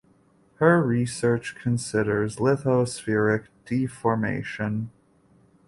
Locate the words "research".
0.81-1.53